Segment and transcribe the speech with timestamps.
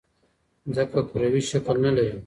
[0.75, 2.13] ځمکه کروی شکل نه لري.